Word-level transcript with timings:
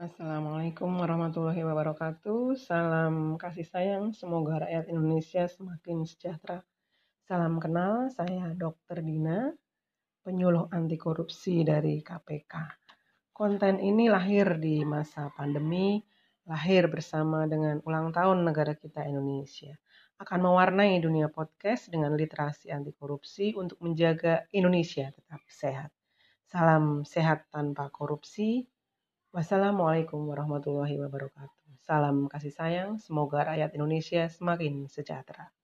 Assalamualaikum 0.00 0.96
warahmatullahi 0.96 1.60
wabarakatuh. 1.60 2.56
Salam 2.56 3.36
kasih 3.36 3.68
sayang, 3.68 4.16
semoga 4.16 4.64
rakyat 4.64 4.88
Indonesia 4.88 5.44
semakin 5.44 6.08
sejahtera. 6.08 6.64
Salam 7.28 7.60
kenal, 7.60 8.08
saya 8.08 8.48
Dr. 8.56 9.04
Dina, 9.04 9.52
penyuluh 10.24 10.72
anti 10.72 10.96
korupsi 10.96 11.68
dari 11.68 12.00
KPK. 12.00 12.54
Konten 13.28 13.76
ini 13.76 14.08
lahir 14.08 14.56
di 14.56 14.80
masa 14.88 15.28
pandemi, 15.36 16.00
lahir 16.48 16.88
bersama 16.88 17.44
dengan 17.44 17.84
ulang 17.84 18.08
tahun 18.08 18.40
negara 18.40 18.72
kita 18.72 19.04
Indonesia. 19.04 19.76
Akan 20.16 20.40
mewarnai 20.40 20.96
dunia 20.96 21.28
podcast 21.28 21.92
dengan 21.92 22.16
literasi 22.16 22.72
anti 22.72 22.96
korupsi 22.96 23.52
untuk 23.52 23.76
menjaga 23.84 24.48
Indonesia 24.56 25.12
tetap 25.12 25.44
sehat. 25.44 25.92
Salam 26.48 27.04
sehat 27.04 27.52
tanpa 27.52 27.92
korupsi, 27.92 28.64
Wassalamualaikum 29.30 30.26
warahmatullahi 30.26 30.98
wabarakatuh. 30.98 31.78
Salam 31.86 32.26
kasih 32.26 32.50
sayang, 32.50 32.98
semoga 32.98 33.46
rakyat 33.46 33.78
Indonesia 33.78 34.26
semakin 34.26 34.90
sejahtera. 34.90 35.54